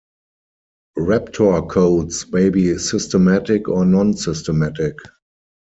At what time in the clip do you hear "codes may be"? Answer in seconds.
1.69-2.75